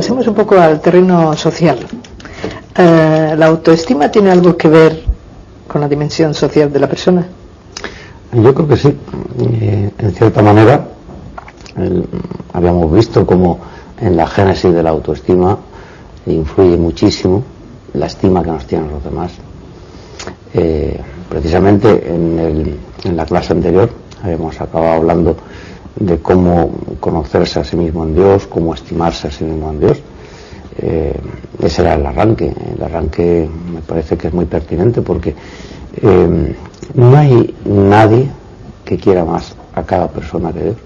pasemos 0.00 0.26
un 0.26 0.34
poco 0.34 0.58
al 0.58 0.80
terreno 0.80 1.36
social. 1.36 1.78
Eh, 2.74 3.34
¿La 3.36 3.46
autoestima 3.46 4.10
tiene 4.10 4.30
algo 4.30 4.56
que 4.56 4.66
ver 4.66 5.02
con 5.68 5.82
la 5.82 5.88
dimensión 5.88 6.32
social 6.32 6.72
de 6.72 6.80
la 6.80 6.88
persona? 6.88 7.26
Yo 8.32 8.54
creo 8.54 8.66
que 8.66 8.76
sí. 8.78 8.96
Eh, 9.38 9.90
en 9.98 10.12
cierta 10.14 10.40
manera, 10.40 10.88
habíamos 12.52 12.92
visto 12.92 13.26
como 13.26 13.58
en 14.00 14.16
la 14.16 14.26
génesis 14.26 14.72
de 14.72 14.82
la 14.82 14.90
autoestima 14.90 15.58
influye 16.26 16.76
muchísimo 16.76 17.42
la 17.94 18.06
estima 18.06 18.42
que 18.42 18.50
nos 18.50 18.66
tienen 18.66 18.90
los 18.90 19.02
demás. 19.02 19.32
Eh, 20.54 20.98
precisamente 21.28 22.12
en, 22.12 22.78
en 23.04 23.16
la 23.16 23.24
clase 23.24 23.52
anterior 23.52 23.90
habíamos 24.22 24.60
acabado 24.60 24.92
hablando 24.94 25.36
de 25.96 26.18
cómo 26.18 26.70
conocerse 27.00 27.60
a 27.60 27.64
sí 27.64 27.76
mismo 27.76 28.04
en 28.04 28.14
Dios, 28.14 28.46
cómo 28.46 28.74
estimarse 28.74 29.28
a 29.28 29.30
sí 29.30 29.44
mismo 29.44 29.70
en 29.70 29.80
Dios. 29.80 30.02
Eh, 30.78 31.14
ese 31.62 31.82
era 31.82 31.94
el 31.94 32.06
arranque. 32.06 32.52
El 32.76 32.82
arranque 32.82 33.48
me 33.72 33.80
parece 33.80 34.16
que 34.16 34.28
es 34.28 34.34
muy 34.34 34.46
pertinente 34.46 35.02
porque 35.02 35.34
eh, 36.02 36.56
no 36.94 37.16
hay 37.16 37.54
nadie 37.64 38.30
que 38.84 38.96
quiera 38.96 39.24
más 39.24 39.54
a 39.74 39.82
cada 39.82 40.08
persona 40.08 40.52
que 40.52 40.62
Dios. 40.62 40.76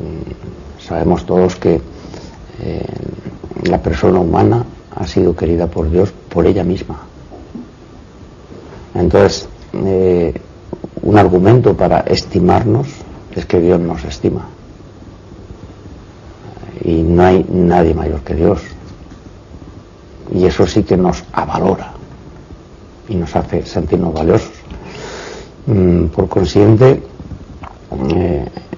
Mm, 0.00 0.71
sabemos 0.86 1.24
todos 1.26 1.56
que 1.56 1.80
eh, 2.60 2.86
la 3.64 3.82
persona 3.82 4.20
humana 4.20 4.64
ha 4.94 5.06
sido 5.06 5.34
querida 5.34 5.66
por 5.66 5.90
Dios 5.90 6.12
por 6.28 6.46
ella 6.46 6.64
misma. 6.64 6.98
Entonces, 8.94 9.48
un 9.72 11.18
argumento 11.18 11.74
para 11.74 12.00
estimarnos 12.00 12.88
es 13.34 13.46
que 13.46 13.60
Dios 13.60 13.80
nos 13.80 14.04
estima. 14.04 14.46
Y 16.84 17.02
no 17.02 17.22
hay 17.22 17.46
nadie 17.50 17.94
mayor 17.94 18.20
que 18.20 18.34
Dios. 18.34 18.60
Y 20.34 20.44
eso 20.46 20.66
sí 20.66 20.82
que 20.82 20.96
nos 20.96 21.24
avalora 21.32 21.92
y 23.08 23.14
nos 23.16 23.34
hace 23.36 23.64
sentirnos 23.64 24.14
valiosos. 24.14 24.52
Mm, 25.66 26.06
por 26.06 26.28
consiguiente, 26.28 26.90
eh, 26.90 27.02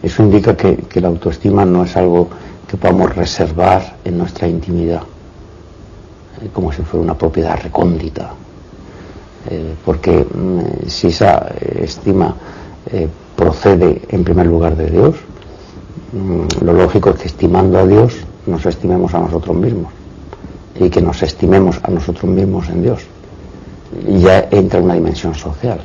eso 0.04 0.22
indica 0.22 0.56
que, 0.56 1.00
la 1.00 1.08
autoestima 1.08 1.64
no 1.64 1.84
es 1.84 1.96
algo 1.96 2.28
que 2.68 2.76
podamos 2.76 3.14
reservar 3.14 3.96
en 4.04 4.18
nuestra 4.18 4.46
intimidad, 4.48 5.02
eh, 6.42 6.48
como 6.52 6.72
si 6.72 6.82
fuera 6.82 7.04
una 7.04 7.18
propiedad 7.18 7.58
recóndita. 7.62 8.32
Eh, 9.50 9.74
porque 9.84 10.24
mm, 10.24 10.88
si 10.88 11.08
esa 11.08 11.48
estima 11.58 12.34
procede 13.34 14.02
en 14.08 14.24
primer 14.24 14.46
lugar 14.46 14.76
de 14.76 14.90
Dios, 14.90 15.16
mm, 16.12 16.64
lo 16.64 16.72
lógico 16.72 17.10
es 17.10 17.16
que 17.16 17.26
estimando 17.26 17.78
a 17.78 17.86
Dios 17.86 18.14
nos 18.46 18.66
estimemos 18.66 19.14
a 19.14 19.20
nosotros 19.20 19.56
mismos 19.56 19.92
y 20.78 20.90
que 20.90 21.00
nos 21.00 21.22
estimemos 21.22 21.80
a 21.82 21.90
nosotros 21.90 22.30
mismos 22.30 22.68
en 22.68 22.82
Dios. 22.82 23.02
Y 24.06 24.20
ya 24.20 24.48
entra 24.50 24.80
una 24.80 24.94
dimensión 24.94 25.34
social, 25.34 25.80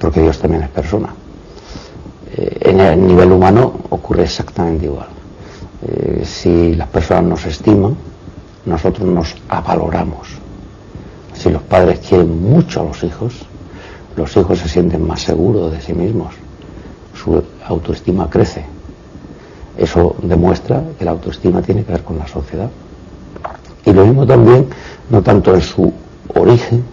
porque 0.00 0.20
Dios 0.20 0.38
también 0.38 0.64
es 0.64 0.68
persona. 0.68 1.14
Eh, 2.34 2.70
en 2.70 2.80
el 2.80 3.06
nivel 3.06 3.32
humano 3.32 3.72
ocurre 3.90 4.24
exactamente 4.24 4.86
igual. 4.86 5.08
Eh, 5.86 6.22
si 6.24 6.74
las 6.74 6.88
personas 6.88 7.24
nos 7.24 7.46
estiman, 7.46 7.96
nosotros 8.64 9.08
nos 9.08 9.34
avaloramos. 9.48 10.28
Si 11.34 11.50
los 11.50 11.62
padres 11.62 12.00
quieren 12.00 12.42
mucho 12.42 12.80
a 12.80 12.84
los 12.84 13.04
hijos, 13.04 13.34
los 14.16 14.36
hijos 14.36 14.58
se 14.58 14.68
sienten 14.68 15.06
más 15.06 15.22
seguros 15.22 15.70
de 15.70 15.80
sí 15.80 15.92
mismos 15.92 16.34
su 17.16 17.42
autoestima 17.66 18.30
crece. 18.30 18.64
Eso 19.76 20.14
demuestra 20.22 20.82
que 20.98 21.04
la 21.04 21.10
autoestima 21.10 21.62
tiene 21.62 21.84
que 21.84 21.92
ver 21.92 22.02
con 22.02 22.18
la 22.18 22.26
sociedad. 22.26 22.70
Y 23.84 23.92
lo 23.92 24.04
mismo 24.06 24.26
también, 24.26 24.66
no 25.10 25.22
tanto 25.22 25.54
en 25.54 25.60
su 25.60 25.92
origen, 26.34 26.84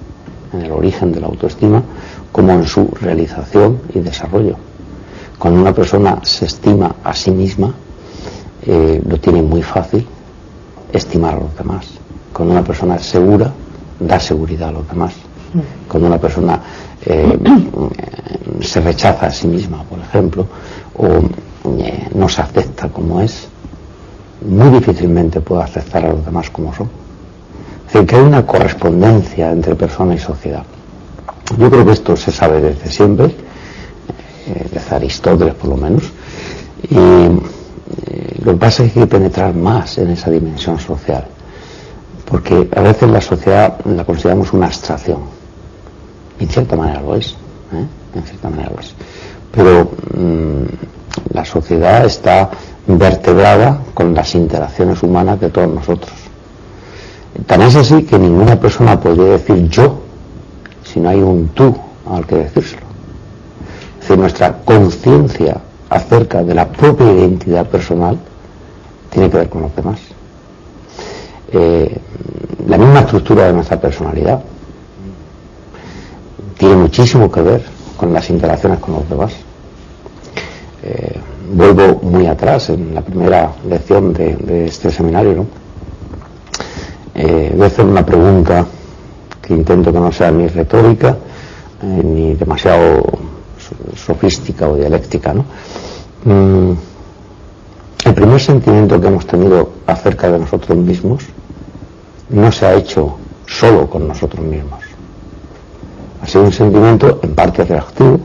en 0.54 0.62
el 0.62 0.72
origen 0.72 1.12
de 1.12 1.22
la 1.22 1.28
autoestima, 1.28 1.82
como 2.32 2.52
en 2.52 2.66
su 2.66 2.88
realización 3.00 3.80
y 3.94 4.00
desarrollo. 4.00 4.58
Cuando 5.44 5.60
una 5.60 5.74
persona 5.74 6.20
se 6.24 6.46
estima 6.46 6.96
a 7.04 7.14
sí 7.14 7.30
misma, 7.30 7.74
eh, 8.66 9.02
lo 9.06 9.20
tiene 9.20 9.42
muy 9.42 9.62
fácil 9.62 10.08
estimar 10.94 11.34
a 11.34 11.40
los 11.42 11.58
demás. 11.58 11.86
Cuando 12.32 12.54
una 12.54 12.64
persona 12.64 12.96
es 12.96 13.06
segura, 13.08 13.52
da 14.00 14.22
seguridad 14.22 14.70
a 14.70 14.72
los 14.72 14.88
demás. 14.88 15.12
Cuando 15.90 16.08
una 16.08 16.18
persona 16.18 16.62
eh, 17.06 17.38
se 18.62 18.80
rechaza 18.80 19.26
a 19.26 19.32
sí 19.32 19.48
misma, 19.48 19.84
por 19.84 20.00
ejemplo, 20.00 20.48
o 20.96 21.08
eh, 21.78 22.08
no 22.16 22.30
se 22.30 22.42
acepta 22.42 22.88
como 22.88 23.20
es, 23.20 23.50
muy 24.48 24.70
difícilmente 24.70 25.42
puede 25.42 25.64
aceptar 25.64 26.06
a 26.06 26.14
los 26.14 26.24
demás 26.24 26.50
como 26.52 26.74
son. 26.74 26.90
Es 27.88 27.92
decir, 27.92 28.08
que 28.08 28.16
hay 28.16 28.22
una 28.22 28.46
correspondencia 28.46 29.52
entre 29.52 29.76
persona 29.76 30.16
y 30.16 30.20
sociedad. 30.20 30.64
Yo 31.58 31.70
creo 31.70 31.86
que 31.86 31.92
esto 31.92 32.16
se 32.16 32.32
sabe 32.32 32.62
desde 32.62 32.90
siempre, 32.90 33.36
Aristóteles 34.96 35.56
por 35.56 35.70
lo 35.70 35.78
menos, 35.78 36.04
y 36.90 38.44
lo 38.44 38.52
que 38.52 38.58
pasa 38.58 38.84
es 38.84 38.92
que 38.94 39.00
hay 39.00 39.06
que 39.06 39.12
penetrar 39.12 39.54
más 39.54 39.98
en 39.98 40.10
esa 40.12 40.30
dimensión 40.30 40.80
social, 40.80 41.26
porque 42.30 42.68
a 42.76 42.82
veces 42.82 43.10
la 43.10 43.22
sociedad 43.22 43.78
la 43.86 44.04
consideramos 44.04 44.54
una 44.54 44.68
abstracción, 44.68 45.20
y 46.40 46.44
en 46.44 46.50
cierta 46.50 46.76
manera 46.76 47.02
lo 47.02 47.16
es. 47.16 47.36
¿eh? 47.74 47.86
en 48.16 48.24
cierta 48.24 48.50
manera 48.50 48.72
Pero 49.52 49.92
mm, 50.16 51.34
la 51.34 51.46
sociedad 51.46 52.06
está 52.06 52.50
vertebrada 52.88 53.80
con 53.94 54.14
las 54.14 54.36
interacciones 54.36 55.02
humanas 55.04 55.40
de 55.40 55.50
todos 55.50 55.70
nosotros. 55.70 56.12
Tan 57.48 57.62
es 57.62 57.76
así 57.76 58.04
que 58.04 58.20
ninguna 58.20 58.60
persona 58.60 59.00
podría 59.00 59.34
decir 59.34 59.68
yo 59.70 60.02
si 60.84 61.00
no 61.00 61.10
hay 61.10 61.22
un 61.22 61.50
tú 61.50 61.76
al 62.10 62.26
que 62.26 62.36
decírselo. 62.36 62.93
Decir, 64.04 64.18
nuestra 64.18 64.58
conciencia 64.66 65.62
acerca 65.90 66.44
de 66.44 66.54
la 66.54 66.68
propia 66.68 67.10
identidad 67.10 67.66
personal 67.68 68.20
tiene 69.10 69.30
que 69.30 69.38
ver 69.38 69.48
con 69.48 69.62
los 69.62 69.74
demás. 69.74 69.98
Eh, 71.54 71.98
la 72.68 72.78
misma 72.78 73.00
estructura 73.00 73.46
de 73.46 73.54
nuestra 73.54 73.80
personalidad 73.80 74.44
tiene 76.58 76.76
muchísimo 76.76 77.32
que 77.32 77.42
ver 77.44 77.64
con 77.96 78.12
las 78.12 78.30
interacciones 78.30 78.80
con 78.80 78.96
los 78.96 79.08
demás. 79.08 79.32
Eh, 80.84 81.18
vuelvo 81.54 82.02
muy 82.02 82.28
atrás 82.28 82.72
en 82.72 82.94
la 82.94 83.02
primera 83.02 83.54
lección 83.70 84.12
de, 84.12 84.66
este 84.66 84.92
seminario. 84.92 85.34
¿no? 85.34 85.46
Eh, 87.16 87.54
voy 87.56 87.64
a 87.64 87.68
hacer 87.68 87.86
una 87.86 88.06
pregunta 88.06 88.66
que 89.42 89.54
intento 89.54 89.94
que 89.94 90.00
no 90.02 90.12
sea 90.12 90.30
ni 90.30 90.50
retórica 90.50 91.16
ni 91.82 92.34
demasiado 92.34 93.23
sofística 93.96 94.68
o 94.68 94.76
dialéctica. 94.76 95.34
¿no? 95.34 95.46
Mm, 96.26 96.74
el 98.06 98.14
primer 98.14 98.40
sentimiento 98.40 99.00
que 99.00 99.08
hemos 99.08 99.26
tenido 99.26 99.70
acerca 99.88 100.30
de 100.32 100.40
nosotros 100.40 100.78
mismos 100.78 101.24
no 102.30 102.52
se 102.52 102.66
ha 102.66 102.74
hecho 102.76 103.18
solo 103.46 103.90
con 103.90 104.08
nosotros 104.08 104.46
mismos 104.46 104.84
ha 106.24 106.28
sido 106.28 106.46
un 106.46 106.54
sentimiento 106.54 107.20
en 107.22 107.36
parte 107.36 107.66
reactivo, 107.66 108.18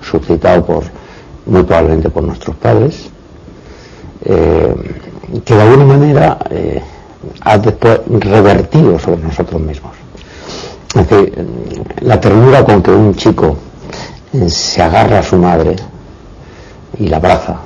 suscitado 0.00 0.64
por, 0.64 0.84
muy 1.46 1.64
probablemente 1.64 2.08
por 2.08 2.22
nuestros 2.22 2.54
padres, 2.56 3.10
eh, 4.24 4.74
que 5.44 5.54
de 5.54 5.62
alguna 5.62 5.84
manera 5.84 6.38
eh, 6.50 6.80
ha 7.40 7.58
después 7.58 8.00
revertido 8.08 8.98
sobre 9.00 9.22
nosotros 9.22 9.60
mismos. 9.60 9.92
La 12.02 12.20
ternura 12.20 12.64
con 12.64 12.80
que 12.80 12.92
un 12.92 13.16
chico 13.16 13.56
se 14.48 14.82
agarra 14.82 15.20
a 15.20 15.22
su 15.22 15.36
madre 15.36 15.76
y 16.98 17.08
la 17.08 17.16
abraza, 17.18 17.56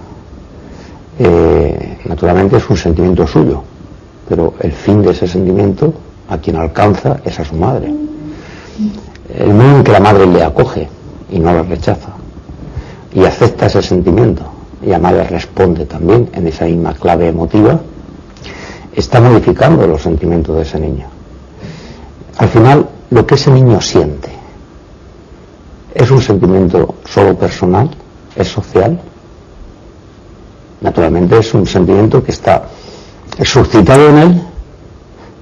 naturalmente 2.04 2.56
es 2.56 2.70
un 2.70 2.76
sentimiento 2.76 3.26
suyo, 3.26 3.62
pero 4.28 4.54
el 4.60 4.72
fin 4.72 5.02
de 5.02 5.10
ese 5.10 5.26
sentimiento 5.26 5.92
a 6.28 6.38
quien 6.38 6.56
alcanza 6.56 7.20
es 7.24 7.38
a 7.40 7.44
su 7.44 7.54
madre 7.56 7.92
el 9.36 9.52
modo 9.52 9.76
en 9.76 9.84
que 9.84 9.92
la 9.92 10.00
madre 10.00 10.26
le 10.26 10.42
acoge 10.42 10.88
y 11.30 11.38
no 11.38 11.52
lo 11.52 11.62
rechaza 11.62 12.10
y 13.14 13.24
acepta 13.24 13.66
ese 13.66 13.82
sentimiento 13.82 14.42
y 14.82 14.86
la 14.86 14.98
madre 14.98 15.24
responde 15.24 15.86
también 15.86 16.30
en 16.32 16.46
esa 16.46 16.64
misma 16.64 16.94
clave 16.94 17.28
emotiva, 17.28 17.80
está 18.94 19.20
modificando 19.20 19.86
los 19.86 20.02
sentimientos 20.02 20.54
de 20.54 20.62
ese 20.62 20.78
niño. 20.78 21.06
Al 22.38 22.48
final, 22.48 22.88
lo 23.10 23.26
que 23.26 23.34
ese 23.34 23.50
niño 23.50 23.80
siente 23.80 24.30
es 25.98 26.10
un 26.10 26.22
sentimiento 26.22 26.94
solo 27.04 27.36
personal, 27.36 27.90
es 28.36 28.48
social, 28.48 28.98
Naturalmente 30.80 31.38
es 31.38 31.52
un 31.54 31.66
sentimiento 31.66 32.22
que 32.22 32.30
está 32.30 32.62
suscitado 33.42 34.08
en 34.10 34.18
él, 34.18 34.42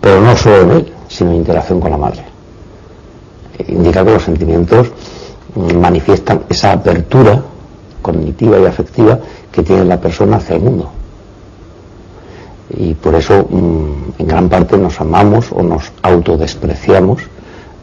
pero 0.00 0.20
no 0.20 0.36
solo 0.36 0.62
en 0.62 0.70
él, 0.70 0.92
sino 1.08 1.30
en 1.30 1.36
interacción 1.36 1.80
con 1.80 1.90
la 1.90 1.98
madre. 1.98 2.24
Indica 3.68 4.04
que 4.04 4.12
los 4.12 4.22
sentimientos 4.22 4.88
manifiestan 5.74 6.42
esa 6.48 6.72
apertura 6.72 7.42
cognitiva 8.00 8.58
y 8.58 8.64
afectiva 8.64 9.18
que 9.52 9.62
tiene 9.62 9.84
la 9.84 10.00
persona 10.00 10.36
hacia 10.36 10.56
el 10.56 10.62
mundo. 10.62 10.90
Y 12.70 12.94
por 12.94 13.14
eso 13.14 13.46
mm, 13.48 14.20
en 14.20 14.26
gran 14.26 14.48
parte 14.48 14.76
nos 14.76 15.00
amamos 15.00 15.52
o 15.52 15.62
nos 15.62 15.92
autodespreciamos 16.02 17.22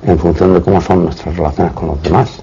en 0.06 0.20
función 0.20 0.54
de 0.54 0.62
cómo 0.62 0.82
son 0.82 1.06
nuestras 1.06 1.36
relaciones 1.38 1.74
con 1.74 1.88
los 1.88 2.02
demás. 2.02 2.43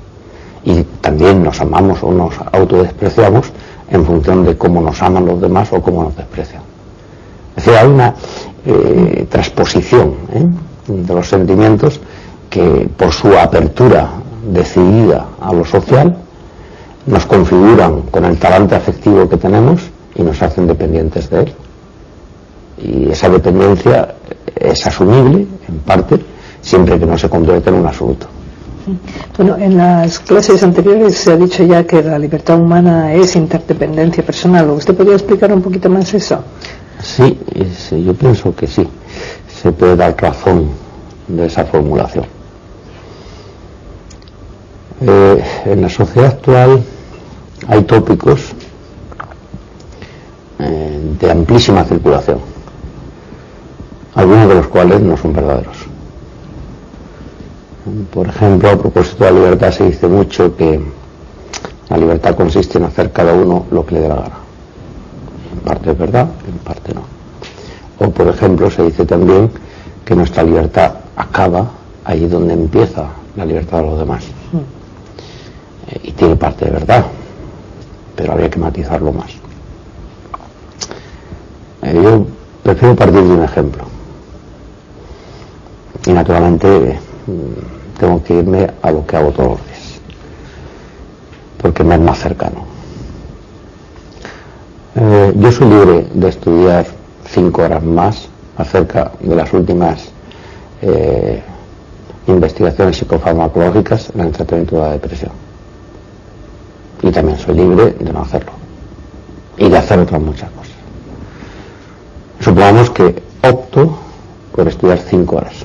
Y 0.65 0.83
también 1.01 1.43
nos 1.43 1.61
amamos 1.61 2.03
o 2.03 2.13
nos 2.13 2.35
autodespreciamos 2.53 3.51
en 3.91 4.05
función 4.05 4.45
de 4.45 4.57
cómo 4.57 4.81
nos 4.81 5.03
aman 5.03 5.27
los 5.27 5.41
demás 5.41 5.73
o 5.73 5.81
cómo 5.81 6.05
nos 6.05 6.17
desprecian. 6.17 6.63
Es 7.57 7.65
decir, 7.65 7.79
hay 7.79 7.89
una 7.89 8.15
eh, 8.65 9.27
transposición 9.31 10.15
¿eh? 10.35 10.47
de 10.87 11.15
los 11.15 11.29
sentimientos 11.29 12.01
que 12.49 12.89
por 12.97 13.13
su 13.13 13.29
apertura 13.37 14.09
decidida 14.53 15.27
a 15.41 15.53
lo 15.53 15.65
social 15.65 16.17
nos 17.07 17.27
configuran 17.27 18.03
con 18.03 18.25
el 18.25 18.39
talante 18.39 18.75
afectivo 18.75 19.29
que 19.29 19.37
tenemos 19.37 19.83
y 20.15 20.23
nos 20.23 20.41
hacen 20.43 20.67
dependientes 20.67 21.31
de 21.31 21.41
él. 21.41 21.53
Y 22.83 23.11
esa 23.11 23.29
dependencia 23.29 24.15
es 24.55 24.87
asumible, 24.87 25.47
en 25.69 25.79
parte, 25.81 26.19
siempre 26.61 26.99
que 26.99 27.07
no 27.07 27.19
se 27.19 27.29
convierta 27.29 27.71
en 27.71 27.77
un 27.77 27.87
absoluto. 27.87 28.27
Bueno, 29.37 29.57
en 29.57 29.77
las 29.77 30.19
clases 30.21 30.63
anteriores 30.63 31.17
se 31.17 31.33
ha 31.33 31.37
dicho 31.37 31.65
ya 31.65 31.85
que 31.85 32.03
la 32.03 32.19
libertad 32.19 32.59
humana 32.59 33.13
es 33.15 33.37
interdependencia 33.37 34.25
personal. 34.25 34.71
¿Usted 34.71 34.95
podría 34.95 35.15
explicar 35.15 35.53
un 35.53 35.63
poquito 35.63 35.89
más 35.89 36.13
eso? 36.15 36.43
Sí, 37.03 37.39
yo 38.05 38.15
pienso 38.15 38.55
que 38.55 38.67
sí. 38.67 38.87
Se 39.63 39.73
puede 39.73 39.97
dar 39.97 40.15
razón 40.21 40.71
de 41.29 41.47
esa 41.47 41.65
formulación. 41.65 42.25
Eh, 45.03 45.43
en 45.65 45.81
la 45.81 45.89
sociedad 45.89 46.29
actual 46.33 46.83
hay 47.67 47.83
tópicos 47.85 48.53
eh, 50.59 51.01
de 51.19 51.31
amplísima 51.31 51.85
circulación, 51.85 52.39
algunos 54.15 54.49
de 54.49 54.55
los 54.57 54.67
cuales 54.67 55.01
no 55.01 55.17
son 55.17 55.33
verdaderos. 55.33 55.80
Por 58.13 58.29
ejemplo, 58.29 58.71
a 58.71 58.77
propósito 58.77 59.25
de 59.25 59.33
la 59.33 59.41
libertad 59.41 59.71
se 59.71 59.85
dice 59.85 60.07
mucho 60.07 60.55
que 60.55 60.81
la 61.89 61.97
libertad 61.97 62.37
consiste 62.37 62.79
en 62.79 62.85
hacer 62.85 63.11
cada 63.11 63.33
uno 63.33 63.67
lo 63.71 63.87
que 63.87 63.95
le 63.95 64.01
dé 64.03 64.09
la 64.09 64.17
gana. 64.17 64.39
En 65.53 65.59
parte 65.61 65.91
es 65.91 65.99
verdad, 65.99 66.29
en 66.47 66.59
parte 66.59 66.95
no. 66.95 67.03
O 67.99 68.11
por 68.11 68.29
ejemplo 68.29 68.71
se 68.71 68.85
dice 68.85 69.05
también 69.05 69.51
que 70.05 70.15
nuestra 70.15 70.43
libertad 70.43 70.93
acaba 71.17 71.71
allí 72.05 72.27
donde 72.27 72.55
empieza 72.55 73.07
la 73.37 73.45
libertad 73.45 73.79
de 73.79 73.85
los 73.85 73.99
demás. 73.99 74.25
Mm. 74.53 74.59
Eh, 75.91 76.01
y 76.05 76.13
tiene 76.13 76.37
parte 76.37 76.67
de 76.67 76.73
verdad, 76.73 77.05
pero 78.15 78.33
habría 78.33 78.51
que 78.51 78.59
matizarlo 78.59 79.13
más. 79.13 79.31
Eh, 81.83 82.01
yo 82.03 82.27
prefiero 82.63 82.95
partir 82.95 83.23
de 83.23 83.33
un 83.33 83.43
ejemplo. 83.43 83.85
Y 86.07 86.13
naturalmente 86.13 86.99
tengo 87.99 88.23
que 88.23 88.35
irme 88.35 88.71
a 88.83 88.91
lo 88.91 89.07
que 89.07 89.17
hago 89.17 89.31
todos 89.31 89.51
los 89.51 89.67
días, 89.67 90.01
porque 91.61 91.85
me 91.85 91.95
es 91.95 92.01
más 92.01 92.19
cercano. 92.19 92.65
Eh, 94.97 95.33
yo 95.37 95.53
soy 95.53 95.69
libre 95.69 96.07
de 96.13 96.29
estudiar 96.29 96.87
cinco 97.29 97.63
horas 97.63 97.83
más 97.83 98.29
acerca 98.57 99.13
de 99.21 99.37
las 99.37 99.53
últimas 99.53 100.11
eh, 100.83 101.43
investigaciones 102.27 102.97
psicofarmacológicas 102.97 104.11
en 104.15 104.21
el 104.23 104.33
tratamiento 104.33 104.77
de 104.77 104.83
la 104.83 104.93
depresión. 104.93 105.33
Y 107.03 107.11
también 107.11 107.39
soy 107.39 107.55
libre 107.55 107.95
de 107.99 108.13
no 108.13 108.23
hacerlo. 108.23 108.53
Y 109.57 109.69
de 109.69 109.79
hacer 109.79 109.99
otras 109.99 110.21
muchas 110.21 110.51
cosas. 110.51 110.73
Supongamos 112.41 112.91
que 112.91 113.23
opto 113.43 113.99
por 114.55 114.69
estudiar 114.69 114.99
cinco 114.99 115.37
horas. 115.37 115.65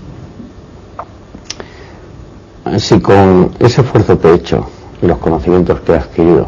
Si 2.77 3.00
con 3.00 3.51
ese 3.59 3.81
esfuerzo 3.81 4.19
que 4.19 4.27
he 4.29 4.33
hecho 4.33 4.65
y 5.01 5.06
los 5.06 5.19
conocimientos 5.19 5.81
que 5.81 5.91
he 5.91 5.97
adquirido 5.97 6.47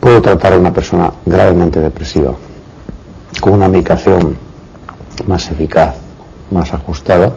puedo 0.00 0.22
tratar 0.22 0.54
a 0.54 0.58
una 0.58 0.72
persona 0.72 1.12
gravemente 1.26 1.78
depresiva 1.78 2.34
con 3.40 3.52
una 3.52 3.68
medicación 3.68 4.36
más 5.26 5.50
eficaz, 5.50 5.96
más 6.50 6.72
ajustada 6.72 7.32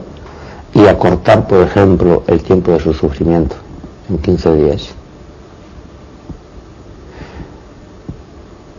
y 0.73 0.87
acortar, 0.87 1.45
por 1.45 1.61
ejemplo, 1.61 2.23
el 2.27 2.41
tiempo 2.41 2.71
de 2.71 2.79
su 2.79 2.93
sufrimiento 2.93 3.55
en 4.09 4.17
15 4.17 4.55
días. 4.55 4.89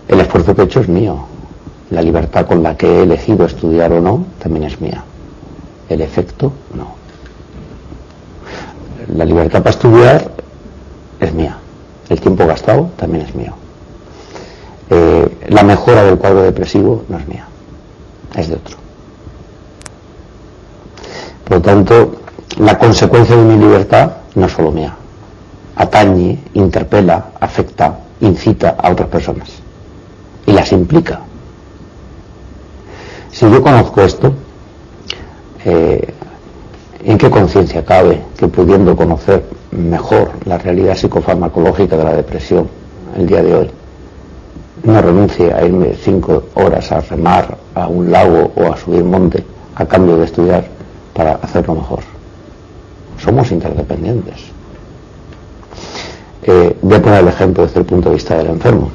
El 0.08 0.18
esfuerzo 0.20 0.54
que 0.54 0.62
he 0.62 0.64
hecho 0.64 0.80
es 0.80 0.88
mío. 0.88 1.26
La 1.90 2.02
libertad 2.02 2.46
con 2.46 2.62
la 2.62 2.76
que 2.76 2.86
he 2.86 3.02
elegido 3.02 3.44
estudiar 3.44 3.92
o 3.92 4.00
no 4.00 4.24
también 4.38 4.64
es 4.64 4.80
mía. 4.80 5.04
El 5.88 6.00
efecto, 6.00 6.52
no. 6.74 6.99
La 9.14 9.24
libertad 9.24 9.58
para 9.60 9.70
estudiar 9.70 10.30
es 11.18 11.34
mía. 11.34 11.56
El 12.08 12.20
tiempo 12.20 12.46
gastado 12.46 12.90
también 12.96 13.26
es 13.26 13.34
mío. 13.34 13.54
Eh, 14.90 15.46
la 15.48 15.62
mejora 15.62 16.02
del 16.04 16.18
cuadro 16.18 16.42
depresivo 16.42 17.04
no 17.08 17.18
es 17.18 17.28
mía, 17.28 17.46
es 18.34 18.48
de 18.48 18.54
otro. 18.56 18.76
Por 21.44 21.58
lo 21.58 21.62
tanto, 21.62 22.16
la 22.58 22.78
consecuencia 22.78 23.36
de 23.36 23.42
mi 23.42 23.56
libertad 23.56 24.12
no 24.34 24.46
es 24.46 24.52
solo 24.52 24.72
mía. 24.72 24.94
Atañe, 25.76 26.42
interpela, 26.54 27.30
afecta, 27.40 28.00
incita 28.20 28.76
a 28.78 28.90
otras 28.90 29.08
personas. 29.08 29.48
Y 30.46 30.52
las 30.52 30.72
implica. 30.72 31.20
Si 33.30 33.48
yo 33.48 33.62
conozco 33.62 34.02
esto, 34.02 34.34
eh, 35.64 36.09
¿en 37.04 37.18
qué 37.18 37.30
conciencia 37.30 37.84
cabe 37.84 38.20
que 38.36 38.48
pudiendo 38.48 38.96
conocer 38.96 39.44
mejor 39.70 40.32
la 40.44 40.58
realidad 40.58 40.96
psicofarmacológica 40.96 41.96
de 41.96 42.04
la 42.04 42.14
depresión 42.14 42.68
el 43.16 43.26
día 43.26 43.42
de 43.42 43.54
hoy, 43.54 43.70
no 44.82 45.00
renuncie 45.00 45.52
a 45.52 45.64
irme 45.64 45.94
cinco 45.94 46.44
horas 46.54 46.90
a 46.92 47.00
remar 47.00 47.58
a 47.74 47.86
un 47.86 48.10
lago 48.10 48.52
o 48.56 48.72
a 48.72 48.76
subir 48.76 49.04
monte 49.04 49.44
a 49.74 49.84
cambio 49.86 50.16
de 50.16 50.24
estudiar 50.24 50.64
para 51.14 51.34
hacerlo 51.34 51.74
mejor. 51.74 52.00
Somos 53.18 53.50
interdependientes. 53.52 54.36
Eh, 56.42 56.76
voy 56.80 56.96
a 56.96 57.02
poner 57.02 57.20
el 57.20 57.28
ejemplo 57.28 57.66
desde 57.66 57.80
el 57.80 57.86
punto 57.86 58.08
de 58.08 58.14
vista 58.14 58.36
del 58.36 58.48
enfermo. 58.48 58.90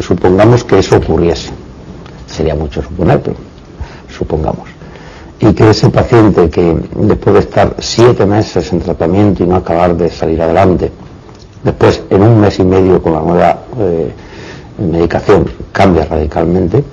supongamos 0.00 0.64
que 0.64 0.78
eso 0.78 0.96
ocurriese. 0.96 1.52
Sería 2.26 2.54
mucho 2.54 2.82
suponer, 2.82 3.20
pero 3.22 3.36
supongamos. 4.08 4.73
Y 5.40 5.52
que 5.52 5.70
ese 5.70 5.90
paciente 5.90 6.48
que 6.48 6.76
después 6.96 7.34
de 7.34 7.40
estar 7.40 7.74
siete 7.78 8.24
meses 8.24 8.72
en 8.72 8.80
tratamiento 8.80 9.42
y 9.42 9.46
no 9.46 9.56
acabar 9.56 9.96
de 9.96 10.08
salir 10.08 10.40
adelante, 10.40 10.90
después 11.62 12.02
en 12.10 12.22
un 12.22 12.40
mes 12.40 12.58
y 12.58 12.64
medio 12.64 13.02
con 13.02 13.12
la 13.12 13.20
nueva 13.20 13.58
eh, 13.78 14.12
medicación 14.78 15.44
cambia 15.72 16.04
radicalmente, 16.04 16.84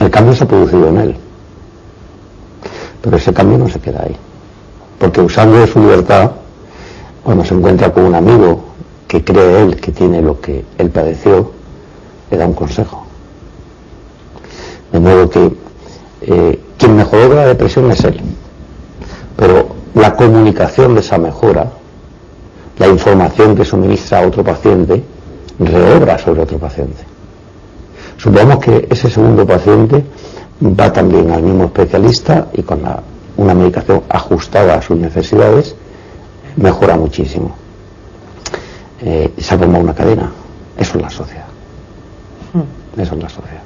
el 0.00 0.10
cambio 0.10 0.34
se 0.34 0.44
ha 0.44 0.48
producido 0.48 0.88
en 0.88 0.98
él. 0.98 1.16
Pero 3.02 3.16
ese 3.16 3.32
cambio 3.32 3.58
no 3.58 3.68
se 3.68 3.80
queda 3.80 4.02
ahí. 4.02 4.16
Porque 4.98 5.20
usando 5.20 5.58
de 5.58 5.66
su 5.66 5.80
libertad, 5.80 6.32
cuando 7.22 7.44
se 7.44 7.54
encuentra 7.54 7.92
con 7.92 8.04
un 8.04 8.14
amigo 8.14 8.64
que 9.06 9.22
cree 9.22 9.62
él 9.62 9.80
que 9.80 9.92
tiene 9.92 10.22
lo 10.22 10.40
que 10.40 10.64
él 10.78 10.90
padeció, 10.90 11.50
le 12.30 12.36
da 12.36 12.46
un 12.46 12.54
consejo. 12.54 13.04
De 14.92 15.00
modo 15.00 15.30
que 15.30 15.52
eh, 16.22 16.60
quien 16.78 16.96
mejoró 16.96 17.28
de 17.28 17.34
la 17.36 17.46
depresión 17.46 17.90
es 17.90 18.04
él. 18.04 18.20
Pero 19.36 19.68
la 19.94 20.14
comunicación 20.14 20.94
de 20.94 21.00
esa 21.00 21.18
mejora, 21.18 21.70
la 22.78 22.88
información 22.88 23.56
que 23.56 23.64
suministra 23.64 24.20
a 24.20 24.26
otro 24.26 24.44
paciente, 24.44 25.02
reobra 25.58 26.18
sobre 26.18 26.42
otro 26.42 26.58
paciente. 26.58 27.02
Supongamos 28.16 28.58
que 28.58 28.86
ese 28.90 29.10
segundo 29.10 29.46
paciente 29.46 30.04
va 30.62 30.92
también 30.92 31.30
al 31.30 31.42
mismo 31.42 31.64
especialista 31.64 32.48
y 32.52 32.62
con 32.62 32.80
una 33.36 33.54
medicación 33.54 34.02
ajustada 34.08 34.74
a 34.74 34.82
sus 34.82 34.96
necesidades 34.96 35.76
mejora 36.56 36.96
muchísimo. 36.96 37.54
Eh, 39.02 39.32
se 39.38 39.54
ha 39.54 39.58
formado 39.58 39.84
una 39.84 39.94
cadena. 39.94 40.30
Eso 40.76 40.96
es 40.96 41.02
la 41.02 41.10
sociedad. 41.10 41.44
Hmm. 42.52 43.00
Eso 43.00 43.14
es 43.14 43.22
la 43.22 43.28
sociedad. 43.28 43.62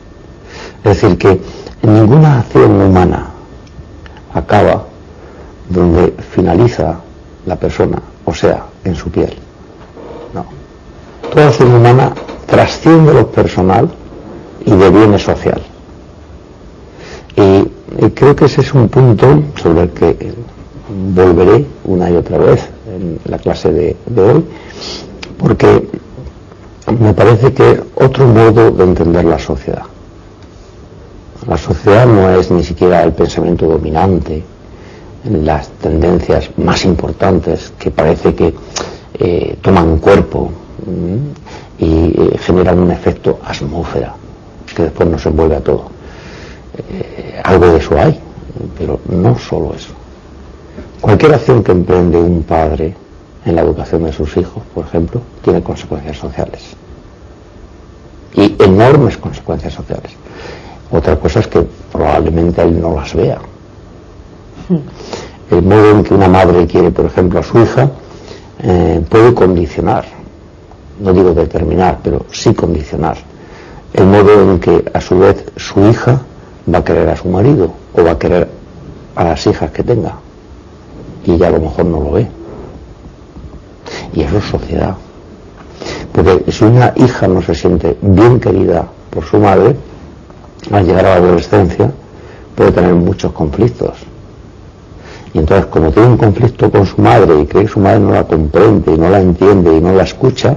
Es 0.85 1.01
decir, 1.01 1.19
que 1.19 1.41
ninguna 1.83 2.41
acción 2.41 2.81
humana 2.81 3.27
acaba 4.33 4.85
donde 5.69 6.15
finaliza 6.31 7.01
la 7.47 7.57
persona, 7.57 8.01
o 8.25 8.35
sea, 8.35 8.65
en 8.85 8.95
su 8.95 9.11
piel. 9.11 9.35
No. 10.35 10.45
Toda 11.33 11.49
acción 11.49 11.75
humana 11.75 12.13
trasciende 12.47 13.13
lo 13.13 13.31
personal 13.31 13.91
y 14.65 14.71
deviene 14.73 15.19
social. 15.19 15.61
Y, 17.37 17.69
creo 18.15 18.35
que 18.35 18.47
ese 18.47 18.63
es 18.63 18.73
un 18.75 18.89
punto 18.89 19.43
sobre 19.61 19.83
el 19.83 19.91
que 19.91 20.35
volveré 21.15 21.67
una 21.85 22.11
y 22.11 22.17
otra 22.17 22.39
vez 22.39 22.69
en 22.87 23.19
la 23.25 23.39
clase 23.39 23.73
de, 23.73 23.97
de 24.07 24.23
hoy, 24.23 24.45
porque 25.39 25.89
me 26.99 27.15
parece 27.15 27.53
que 27.53 27.81
otro 27.95 28.27
modo 28.27 28.71
de 28.71 28.85
entender 28.85 29.25
la 29.25 29.39
sociedad. 29.39 29.83
La 31.51 31.59
sociedad 31.59 32.07
no 32.07 32.31
es 32.31 32.49
ni 32.53 32.63
siquiera 32.63 33.03
el 33.03 33.13
pensamiento 33.13 33.67
dominante, 33.67 34.41
las 35.29 35.69
tendencias 35.69 36.49
más 36.57 36.85
importantes 36.85 37.73
que 37.77 37.91
parece 37.91 38.37
que 38.37 38.55
eh, 39.19 39.59
toman 39.61 39.99
cuerpo 39.99 40.53
y 41.77 41.87
eh, 41.87 42.39
generan 42.39 42.79
un 42.79 42.93
efecto 42.93 43.41
atmósfera 43.45 44.15
que 44.77 44.85
después 44.85 45.09
no 45.09 45.19
se 45.19 45.29
envuelve 45.29 45.57
a 45.57 45.61
todo. 45.61 45.87
Eh, 46.89 47.41
algo 47.43 47.67
de 47.67 47.79
eso 47.79 47.99
hay, 47.99 48.21
pero 48.79 49.01
no 49.09 49.37
solo 49.37 49.75
eso. 49.75 49.91
Cualquier 51.01 51.35
acción 51.35 51.65
que 51.65 51.73
emprende 51.73 52.17
un 52.17 52.45
padre 52.45 52.95
en 53.45 53.57
la 53.57 53.63
educación 53.63 54.05
de 54.05 54.13
sus 54.13 54.37
hijos, 54.37 54.63
por 54.73 54.87
ejemplo, 54.87 55.21
tiene 55.43 55.61
consecuencias 55.65 56.17
sociales. 56.17 56.63
Y 58.35 58.55
enormes 58.63 59.19
consecuencias 59.19 59.75
sociales. 59.75 60.13
Otra 60.93 61.17
cosa 61.17 61.41
es 61.41 61.47
que 61.47 61.65
probablemente 61.93 62.63
él 62.63 62.81
no 62.81 62.95
las 62.95 63.15
vea. 63.15 63.39
El 65.51 65.63
modo 65.63 65.91
en 65.91 66.05
que 66.05 66.15
una 66.15 66.29
madre 66.29 66.67
quiere, 66.67 66.91
por 66.91 67.07
ejemplo, 67.07 67.41
a 67.41 67.43
su 67.43 67.59
hija 67.61 67.91
eh, 68.63 69.03
puede 69.09 69.35
condicionar, 69.35 70.05
no 71.01 71.13
digo 71.13 71.33
determinar, 71.33 71.99
pero 72.03 72.27
sí 72.31 72.55
condicionar, 72.55 73.17
el 73.93 74.07
modo 74.07 74.41
en 74.43 74.61
que 74.61 74.85
a 74.93 75.01
su 75.01 75.19
vez 75.19 75.45
su 75.57 75.85
hija 75.87 76.21
va 76.73 76.79
a 76.79 76.85
querer 76.85 77.09
a 77.09 77.17
su 77.17 77.29
marido 77.29 77.73
o 77.95 78.05
va 78.05 78.13
a 78.13 78.19
querer 78.19 78.49
a 79.17 79.25
las 79.25 79.47
hijas 79.47 79.71
que 79.71 79.83
tenga. 79.83 80.15
Y 81.25 81.33
ella 81.33 81.49
a 81.49 81.51
lo 81.51 81.61
mejor 81.61 81.85
no 81.85 82.01
lo 82.01 82.13
ve. 82.13 82.29
Y 84.15 84.23
eso 84.23 84.39
es 84.39 84.45
sociedad. 84.45 84.95
Porque 86.13 86.51
si 86.51 86.65
una 86.65 86.93
hija 86.97 87.27
no 87.29 87.43
se 87.43 87.55
siente 87.55 87.97
bien 88.01 88.41
querida 88.41 88.87
por 89.11 89.25
su 89.25 89.39
madre, 89.39 89.77
al 90.71 90.87
llegar 90.87 91.07
a 91.07 91.11
la 91.11 91.17
adolescencia 91.17 91.91
puede 92.55 92.73
tener 92.73 92.95
muchos 92.95 93.33
conflictos. 93.33 93.97
Y 95.33 95.39
entonces, 95.39 95.67
como 95.67 95.91
tiene 95.91 96.09
un 96.09 96.17
conflicto 96.17 96.71
con 96.71 96.87
su 96.87 97.01
madre 97.01 97.41
y 97.41 97.47
cree 97.47 97.65
que 97.65 97.71
su 97.71 97.81
madre 97.81 98.01
no 98.01 98.13
la 98.13 98.25
comprende 98.25 98.93
y 98.93 98.99
no 98.99 99.09
la 99.09 99.21
entiende 99.21 99.77
y 99.77 99.81
no 99.81 99.93
la 99.93 100.03
escucha, 100.03 100.57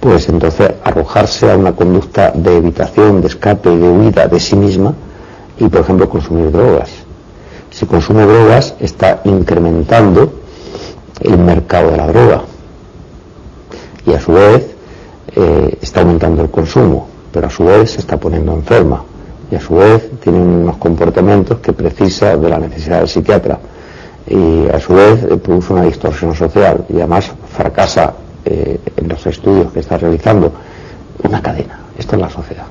pues 0.00 0.28
entonces 0.28 0.70
arrojarse 0.84 1.50
a 1.50 1.56
una 1.56 1.72
conducta 1.72 2.30
de 2.30 2.58
evitación, 2.58 3.22
de 3.22 3.28
escape, 3.28 3.70
de 3.70 3.88
huida 3.88 4.28
de 4.28 4.38
sí 4.38 4.54
misma 4.54 4.94
y, 5.58 5.66
por 5.68 5.80
ejemplo, 5.80 6.08
consumir 6.08 6.52
drogas. 6.52 6.90
Si 7.70 7.86
consume 7.86 8.24
drogas, 8.24 8.74
está 8.78 9.22
incrementando 9.24 10.32
el 11.20 11.38
mercado 11.38 11.90
de 11.90 11.96
la 11.96 12.06
droga 12.06 12.42
y 14.06 14.12
a 14.12 14.20
su 14.20 14.32
vez 14.32 14.66
eh, 15.34 15.78
está 15.80 16.02
aumentando 16.02 16.42
el 16.42 16.50
consumo, 16.50 17.08
pero 17.32 17.48
a 17.48 17.50
su 17.50 17.64
vez 17.64 17.92
se 17.92 18.00
está 18.00 18.18
poniendo 18.18 18.52
enferma 18.52 19.02
y 19.50 19.54
a 19.54 19.60
su 19.60 19.74
vez 19.74 20.10
tiene 20.20 20.38
unos 20.38 20.76
comportamientos 20.76 21.58
que 21.58 21.72
precisa 21.72 22.36
de 22.36 22.48
la 22.48 22.58
necesidad 22.58 22.98
del 22.98 23.08
psiquiatra 23.08 23.58
y 24.28 24.68
a 24.68 24.80
su 24.80 24.94
vez 24.94 25.22
eh, 25.22 25.36
produce 25.36 25.72
una 25.72 25.84
distorsión 25.84 26.34
social 26.34 26.84
y 26.88 26.96
además 26.96 27.30
fracasa 27.56 28.14
eh, 28.44 28.80
en 28.96 29.08
los 29.08 29.24
estudios 29.26 29.72
que 29.72 29.80
está 29.80 29.98
realizando 29.98 30.52
una 31.22 31.40
cadena. 31.40 31.80
Esto 31.96 32.16
es 32.16 32.22
la 32.22 32.30
sociedad. 32.30 32.66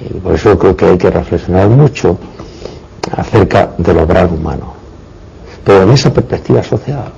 Y 0.00 0.18
por 0.18 0.34
eso 0.34 0.58
creo 0.58 0.76
que 0.76 0.86
hay 0.86 0.98
que 0.98 1.10
reflexionar 1.10 1.68
mucho 1.68 2.18
acerca 3.16 3.70
del 3.78 3.98
obrar 3.98 4.26
humano, 4.26 4.74
pero 5.64 5.82
en 5.82 5.90
esa 5.90 6.12
perspectiva 6.12 6.62
social. 6.62 7.12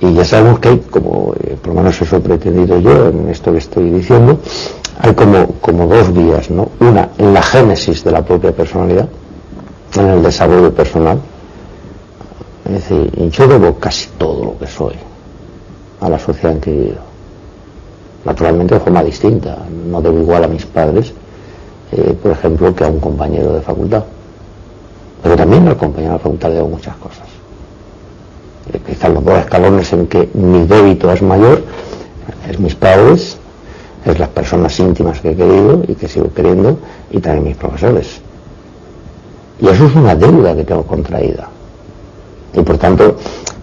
Y 0.00 0.14
ya 0.14 0.24
sabemos 0.24 0.60
que 0.60 0.68
hay, 0.68 0.78
como 0.90 1.34
por 1.62 1.68
lo 1.68 1.74
menos 1.74 2.00
eso 2.00 2.16
he 2.16 2.20
pretendido 2.20 2.78
yo 2.78 3.08
en 3.08 3.28
esto 3.28 3.52
que 3.52 3.58
estoy 3.58 3.90
diciendo, 3.90 4.38
hay 5.00 5.14
como, 5.14 5.46
como 5.60 5.86
dos 5.86 6.12
vías, 6.12 6.50
¿no? 6.50 6.70
Una 6.80 7.10
en 7.18 7.32
la 7.32 7.42
génesis 7.42 8.02
de 8.02 8.10
la 8.10 8.24
propia 8.24 8.52
personalidad, 8.52 9.08
en 9.96 10.06
el 10.06 10.22
desarrollo 10.22 10.74
personal. 10.74 11.18
Es 12.64 12.72
decir, 12.72 13.30
yo 13.30 13.46
debo 13.46 13.78
casi 13.78 14.08
todo 14.18 14.44
lo 14.44 14.58
que 14.58 14.66
soy 14.66 14.94
a 16.00 16.08
la 16.08 16.18
sociedad 16.18 16.52
en 16.52 16.60
que 16.60 16.70
he 16.70 16.74
vivido. 16.74 17.08
Naturalmente 18.24 18.74
de 18.74 18.80
forma 18.80 19.02
distinta. 19.02 19.56
No 19.88 20.02
debo 20.02 20.18
igual 20.18 20.44
a 20.44 20.48
mis 20.48 20.66
padres, 20.66 21.12
eh, 21.92 22.16
por 22.20 22.32
ejemplo, 22.32 22.74
que 22.74 22.84
a 22.84 22.88
un 22.88 23.00
compañero 23.00 23.54
de 23.54 23.62
facultad. 23.62 24.04
Pero 25.22 25.36
también 25.36 25.66
al 25.68 25.76
compañero 25.76 26.14
de 26.14 26.18
facultad 26.18 26.50
debo 26.50 26.68
muchas 26.68 26.96
cosas. 26.96 27.26
Eh, 28.72 28.80
quizás 28.86 29.10
los 29.12 29.24
dos 29.24 29.38
escalones 29.38 29.92
en 29.92 30.06
que 30.08 30.28
mi 30.34 30.66
débito 30.66 31.10
es 31.10 31.22
mayor 31.22 31.62
es 32.48 32.58
mis 32.58 32.74
padres 32.74 33.37
es 34.12 34.18
las 34.18 34.28
personas 34.28 34.78
íntimas 34.78 35.20
que 35.20 35.30
he 35.30 35.36
querido 35.36 35.82
y 35.86 35.94
que 35.94 36.08
sigo 36.08 36.32
queriendo 36.32 36.78
y 37.10 37.18
también 37.20 37.44
mis 37.44 37.56
profesores. 37.56 38.20
Y 39.60 39.68
eso 39.68 39.86
es 39.86 39.94
una 39.94 40.14
deuda 40.14 40.54
que 40.54 40.64
tengo 40.64 40.84
contraída. 40.84 41.48
Y 42.54 42.62
por 42.62 42.78
tanto, 42.78 43.16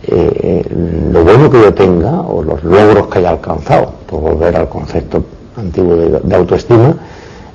eh, 0.08 0.64
lo 1.12 1.24
bueno 1.24 1.50
que 1.50 1.62
yo 1.62 1.74
tenga 1.74 2.22
o 2.22 2.44
los 2.44 2.64
logros 2.64 3.08
que 3.08 3.20
haya 3.20 3.30
alcanzado, 3.30 3.94
por 4.08 4.22
volver 4.22 4.56
al 4.56 4.70
concepto 4.70 5.24
antiguo 5.58 5.96
de, 5.96 6.36
autoestima, 6.36 6.96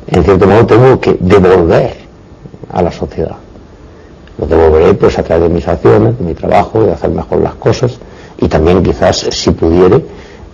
en 0.08 0.24
cierto 0.24 0.46
modo 0.46 0.66
tengo 0.66 1.00
que 1.00 1.16
devolver 1.20 1.94
a 2.72 2.82
la 2.82 2.90
sociedad. 2.90 3.36
Lo 4.38 4.46
devolveré 4.46 4.94
pues 4.94 5.18
a 5.18 5.22
través 5.22 5.48
de 5.48 5.54
mis 5.54 5.68
acciones, 5.68 6.18
de 6.18 6.24
mi 6.24 6.34
trabajo, 6.34 6.82
de 6.82 6.92
hacer 6.92 7.10
mejor 7.10 7.40
las 7.40 7.54
cosas 7.54 7.98
y 8.38 8.48
también 8.48 8.82
quizás 8.82 9.18
si 9.18 9.50
pudiere 9.50 10.04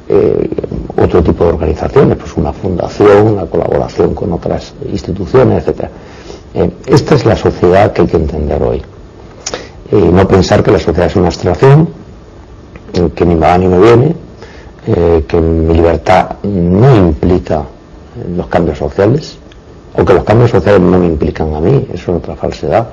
eh, 0.08 0.50
otro 0.96 1.22
tipo 1.22 1.44
de 1.44 1.50
organizaciones, 1.50 2.16
pues 2.16 2.36
una 2.36 2.52
fundación, 2.52 3.28
una 3.28 3.46
colaboración 3.46 4.14
con 4.14 4.32
otras 4.32 4.74
instituciones, 4.90 5.66
etc. 5.66 5.88
Eh, 6.54 6.70
esta 6.86 7.14
es 7.14 7.26
la 7.26 7.36
sociedad 7.36 7.92
que 7.92 8.02
hay 8.02 8.08
que 8.08 8.16
entender 8.16 8.62
hoy. 8.62 8.82
Y 9.92 9.96
no 9.96 10.26
pensar 10.26 10.62
que 10.62 10.70
la 10.70 10.78
sociedad 10.78 11.06
es 11.06 11.16
una 11.16 11.26
abstracción, 11.26 11.88
eh, 12.94 13.10
que 13.14 13.26
ni 13.26 13.34
me 13.34 13.46
va 13.46 13.58
ni 13.58 13.68
me 13.68 13.78
viene, 13.78 14.16
que 15.26 15.40
mi 15.40 15.74
libertad 15.74 16.36
no 16.44 16.94
implica 16.94 17.64
los 18.36 18.46
cambios 18.46 18.78
sociales, 18.78 19.36
o 19.98 20.04
que 20.04 20.14
los 20.14 20.24
cambios 20.24 20.50
sociales 20.50 20.80
no 20.80 20.98
me 20.98 21.06
implican 21.06 21.54
a 21.54 21.60
mí, 21.60 21.86
eso 21.92 22.12
es 22.12 22.18
otra 22.18 22.36
falsedad. 22.36 22.88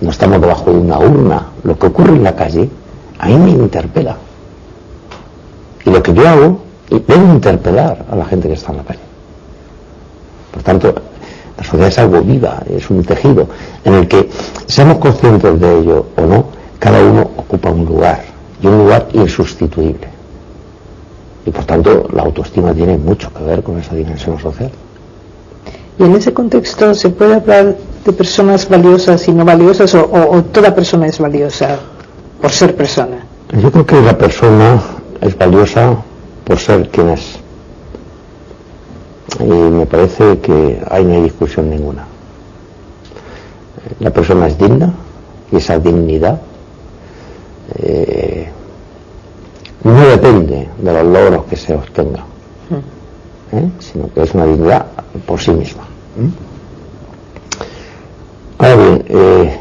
No 0.00 0.10
estamos 0.10 0.40
debajo 0.40 0.70
de 0.72 0.78
una 0.78 0.98
urna. 0.98 1.46
Lo 1.62 1.78
que 1.78 1.86
ocurre 1.88 2.12
en 2.12 2.24
la 2.24 2.34
calle, 2.34 2.70
a 3.18 3.26
mí 3.26 3.36
me 3.36 3.50
interpela. 3.50 4.16
Y 5.84 5.90
lo 5.90 6.02
que 6.02 6.14
yo 6.14 6.26
hago, 6.26 6.58
debo 6.98 7.32
interpelar 7.32 8.04
a 8.10 8.16
la 8.16 8.24
gente 8.24 8.48
que 8.48 8.54
está 8.54 8.72
en 8.72 8.78
la 8.78 8.84
calle. 8.84 9.00
Por 10.52 10.62
tanto, 10.62 10.94
la 11.56 11.64
sociedad 11.64 11.88
es 11.88 11.98
algo 11.98 12.20
viva, 12.22 12.62
es 12.68 12.90
un 12.90 13.04
tejido 13.04 13.46
en 13.84 13.94
el 13.94 14.08
que, 14.08 14.28
seamos 14.66 14.98
conscientes 14.98 15.60
de 15.60 15.78
ello 15.78 16.06
o 16.16 16.22
no, 16.22 16.44
cada 16.78 17.02
uno 17.02 17.30
ocupa 17.36 17.70
un 17.70 17.84
lugar, 17.84 18.24
y 18.62 18.66
un 18.66 18.78
lugar 18.78 19.08
insustituible. 19.12 20.08
Y 21.46 21.50
por 21.50 21.64
tanto, 21.64 22.08
la 22.12 22.22
autoestima 22.22 22.74
tiene 22.74 22.98
mucho 22.98 23.32
que 23.32 23.42
ver 23.44 23.62
con 23.62 23.78
esa 23.78 23.94
dimensión 23.94 24.38
social. 24.38 24.70
Y 25.98 26.02
en 26.02 26.14
ese 26.14 26.32
contexto, 26.32 26.94
¿se 26.94 27.10
puede 27.10 27.34
hablar 27.34 27.76
de 28.04 28.12
personas 28.12 28.68
valiosas 28.68 29.26
y 29.28 29.32
no 29.32 29.44
valiosas 29.44 29.94
o, 29.94 30.08
o 30.10 30.42
toda 30.44 30.74
persona 30.74 31.06
es 31.06 31.18
valiosa 31.18 31.78
por 32.40 32.50
ser 32.50 32.74
persona? 32.74 33.26
Yo 33.60 33.70
creo 33.70 33.86
que 33.86 34.00
la 34.00 34.16
persona 34.16 34.80
es 35.20 35.36
valiosa 35.36 35.96
por 36.50 36.58
ser 36.58 36.88
quien 36.88 37.10
es. 37.10 37.38
Y 39.38 39.44
me 39.44 39.86
parece 39.86 40.40
que 40.40 40.82
ahí 40.90 41.04
no 41.04 41.14
hay 41.14 41.22
discusión 41.22 41.70
ninguna. 41.70 42.04
La 44.00 44.10
persona 44.10 44.48
es 44.48 44.58
digna 44.58 44.92
y 45.52 45.56
esa 45.58 45.78
dignidad 45.78 46.40
eh, 47.76 48.48
no 49.84 50.00
depende 50.08 50.68
de 50.76 50.92
los 50.92 51.04
logros 51.04 51.44
que 51.44 51.54
se 51.54 51.72
obtenga, 51.72 52.24
mm. 52.68 53.56
¿eh? 53.56 53.70
sino 53.78 54.12
que 54.12 54.20
es 54.20 54.34
una 54.34 54.46
dignidad 54.46 54.86
por 55.26 55.38
sí 55.38 55.52
misma. 55.52 55.84
Ahora 58.58 58.74
bien, 58.74 59.04
eh, 59.06 59.60